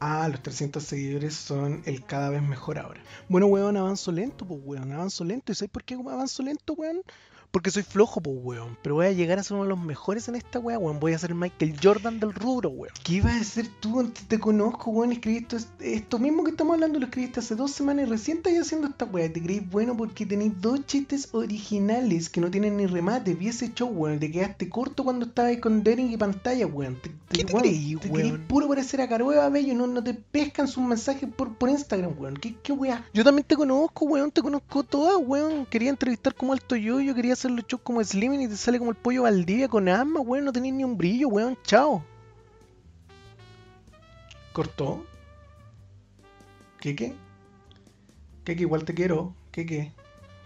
Ah, 0.00 0.26
los 0.28 0.42
300 0.42 0.82
seguidores 0.82 1.34
son 1.34 1.82
el 1.84 2.04
cada 2.06 2.30
vez 2.30 2.42
mejor 2.42 2.78
ahora. 2.78 3.02
Bueno, 3.28 3.46
weón, 3.46 3.76
avanzo 3.76 4.10
lento, 4.10 4.46
pues, 4.46 4.60
weón, 4.64 4.92
avanzo 4.92 5.24
lento. 5.24 5.52
¿Y 5.52 5.54
sabes 5.54 5.70
por 5.70 5.84
qué 5.84 5.94
avanzo 5.94 6.42
lento, 6.42 6.72
weón? 6.72 7.02
Porque 7.50 7.70
soy 7.70 7.82
flojo, 7.82 8.20
pues, 8.22 8.36
weón. 8.40 8.78
Pero 8.80 8.94
voy 8.94 9.06
a 9.06 9.12
llegar 9.12 9.38
a 9.38 9.42
ser 9.42 9.56
uno 9.56 9.64
de 9.64 9.70
los 9.70 9.78
mejores 9.78 10.28
en 10.28 10.36
esta 10.36 10.58
weá, 10.58 10.78
weón. 10.78 11.00
Voy 11.00 11.12
a 11.12 11.18
ser 11.18 11.34
Michael 11.34 11.76
Jordan 11.82 12.18
del 12.20 12.32
rubro, 12.32 12.70
weón. 12.70 12.94
¿Qué 13.02 13.14
ibas 13.14 13.40
a 13.40 13.44
ser 13.44 13.68
tú? 13.80 14.10
Te 14.28 14.38
conozco, 14.38 14.90
weón. 14.90 15.12
Escribiste 15.12 15.56
esto, 15.80 16.18
mismo 16.18 16.44
que 16.44 16.52
estamos 16.52 16.74
hablando, 16.74 16.98
lo 16.98 17.06
escribiste 17.06 17.40
hace 17.40 17.56
dos 17.56 17.72
semanas 17.72 18.06
y 18.06 18.10
recién 18.10 18.38
estás 18.38 18.54
haciendo 18.54 18.86
esta 18.86 19.04
weá. 19.04 19.30
Te 19.30 19.42
creís 19.42 19.68
bueno 19.68 19.96
porque 19.96 20.24
tenéis 20.24 20.52
dos 20.60 20.86
chistes 20.86 21.28
originales 21.32 22.30
que 22.30 22.40
no 22.40 22.50
tienen 22.50 22.76
ni 22.76 22.86
remate. 22.86 23.34
Vi 23.34 23.48
ese 23.48 23.74
show, 23.74 23.88
weón. 23.88 24.20
Te 24.20 24.30
quedaste 24.30 24.70
corto 24.70 25.04
cuando 25.04 25.26
estabas 25.26 25.58
con 25.58 25.82
Dering 25.82 26.12
y 26.12 26.16
pantalla, 26.16 26.66
weón. 26.66 27.00
Te, 27.02 27.10
¿Qué 27.32 27.44
te, 27.44 27.54
creí, 27.54 27.94
te 27.94 28.08
weón? 28.08 28.44
puro 28.48 28.66
parecer 28.66 29.00
a 29.00 29.08
Caroeva 29.08 29.48
Bello. 29.50 29.72
No, 29.74 29.86
no 29.86 30.02
te 30.02 30.14
pescan 30.14 30.66
sus 30.66 30.82
mensajes 30.82 31.28
por, 31.32 31.54
por 31.54 31.68
Instagram, 31.68 32.12
weón. 32.18 32.34
¿Qué, 32.34 32.56
qué 32.60 32.72
weá? 32.72 33.06
Yo 33.14 33.22
también 33.22 33.46
te 33.46 33.54
conozco, 33.54 34.04
weón. 34.04 34.32
Te 34.32 34.42
conozco 34.42 34.82
toda, 34.82 35.16
weón. 35.16 35.64
Quería 35.66 35.90
entrevistar 35.90 36.34
como 36.34 36.52
alto 36.52 36.74
yo. 36.74 36.98
Yo 37.00 37.14
quería 37.14 37.34
hacer 37.34 37.52
los 37.52 37.64
shows 37.68 37.82
como 37.82 38.00
es 38.00 38.12
y 38.12 38.48
te 38.48 38.56
sale 38.56 38.80
como 38.80 38.90
el 38.90 38.96
pollo 38.96 39.22
Valdivia 39.22 39.68
con 39.68 39.88
asma, 39.88 40.18
weón. 40.18 40.44
No 40.44 40.52
tenéis 40.52 40.74
ni 40.74 40.82
un 40.82 40.98
brillo, 40.98 41.28
weón. 41.28 41.56
Chao. 41.62 42.04
¿Cortó? 44.52 45.06
¿Qué 46.80 46.96
qué? 46.96 47.14
¿Qué 48.42 48.56
qué? 48.56 48.62
Igual 48.62 48.84
te 48.84 48.92
quiero. 48.92 49.36
¿Qué 49.52 49.64
qué? 49.66 49.92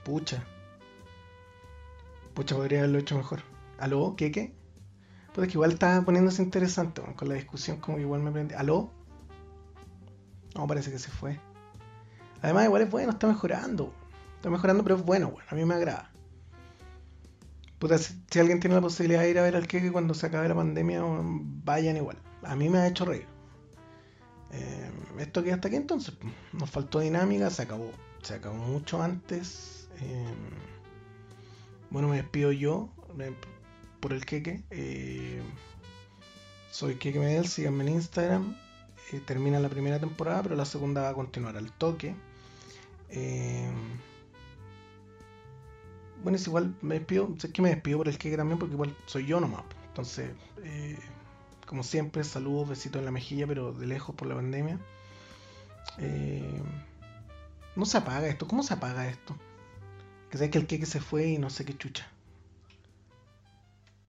Pucha. 0.05 0.45
Pucha, 2.35 2.57
podría 2.57 2.81
haberlo 2.81 2.99
hecho 2.99 3.17
mejor. 3.17 3.41
¿Aló? 3.79 4.17
¿Qué 4.19 4.31
qué? 4.31 4.53
Pues 5.35 5.49
que 5.49 5.55
igual 5.55 5.73
está 5.73 6.00
poniéndose 6.03 6.43
interesante 6.43 7.03
con 7.17 7.29
la 7.29 7.35
discusión, 7.35 7.79
como 7.79 7.99
igual 7.99 8.23
me 8.23 8.31
prende. 8.31 8.55
¿Aló? 8.55 8.91
No, 10.55 10.67
parece 10.67 10.91
que 10.91 10.99
se 10.99 11.11
fue. 11.11 11.41
Además, 12.41 12.67
igual 12.67 12.83
es 12.83 12.91
bueno, 12.91 13.11
está 13.11 13.26
mejorando. 13.26 13.93
Está 14.37 14.49
mejorando, 14.49 14.83
pero 14.85 14.97
es 14.97 15.05
bueno, 15.05 15.31
bueno. 15.31 15.49
A 15.50 15.55
mí 15.55 15.64
me 15.64 15.75
agrada 15.75 16.14
si, 17.99 18.38
alguien 18.38 18.61
tiene 18.61 18.76
la 18.76 18.81
posibilidad 18.81 19.23
de 19.23 19.31
ir 19.31 19.38
a 19.38 19.43
ver 19.43 19.57
al 19.57 19.67
queque 19.67 19.93
cuando 19.93 20.14
se 20.14 20.26
acabe 20.26 20.49
la 20.49 20.55
pandemia, 20.55 21.03
vayan 21.64 21.97
igual. 21.97 22.17
a 22.43 22.57
mí 22.57 22.69
me 22.69 22.79
ha 22.79 22.87
hecho 22.87 23.05
reír. 23.05 23.26
Eh, 24.53 24.91
esto 25.19 25.43
que 25.43 25.53
hasta 25.53 25.69
aquí 25.69 25.76
entonces. 25.76 26.14
Nos 26.53 26.71
faltó 26.71 27.00
dinámica, 27.00 27.50
se 27.50 27.62
acabó. 27.62 27.91
Se 28.23 28.35
acabó 28.35 28.57
mucho 28.57 29.03
antes. 29.03 29.88
Eh, 30.00 30.35
bueno, 31.91 32.09
me 32.09 32.17
despido 32.17 32.53
yo 32.53 32.91
por 34.00 34.12
el 34.12 34.25
queque. 34.25 34.64
Eh, 34.71 35.24
soy 36.75 36.97
Keke 36.97 37.21
Medel, 37.21 37.47
síganme 37.47 37.85
en 37.85 37.90
Instagram. 37.90 38.57
termina 39.26 39.61
la 39.61 39.69
primera 39.69 40.00
temporada, 40.00 40.43
pero 40.43 40.57
la 40.57 40.64
segunda 40.64 41.02
va 41.02 41.11
a 41.11 41.14
continuar 41.14 41.57
al 41.57 41.71
toque. 41.71 42.16
bueno, 46.25 46.37
es 46.37 46.45
igual, 46.49 46.75
me 46.83 46.97
despido. 46.99 47.33
Sé 47.38 47.52
que 47.52 47.62
me 47.62 47.69
despido 47.69 47.99
por 47.99 48.09
el 48.09 48.19
queque 48.19 48.37
también, 48.37 48.59
porque 48.59 48.75
igual 48.75 48.97
soy 49.07 49.25
yo 49.25 49.38
nomás. 49.38 49.62
Entonces, 49.87 50.33
como 51.64 51.85
siempre, 51.85 52.25
saludos, 52.25 52.71
besitos 52.71 52.99
en 52.99 53.04
la 53.04 53.12
mejilla, 53.12 53.47
pero 53.47 53.73
de 53.73 53.87
lejos 53.87 54.16
por 54.16 54.26
la 54.26 54.35
pandemia. 54.35 54.81
Eh, 55.99 56.61
no 57.76 57.87
se 57.87 57.99
apaga 57.99 58.26
esto. 58.26 58.49
¿Cómo 58.49 58.64
se 58.64 58.75
apaga 58.75 59.07
esto? 59.09 59.37
Que 60.28 60.38
sé 60.38 60.50
que 60.50 60.59
el 60.59 60.66
que 60.66 60.85
se 60.87 61.00
fue 61.00 61.28
y 61.28 61.38
no 61.38 61.50
sé 61.50 61.64
qué 61.64 61.78
chucha. 61.78 62.09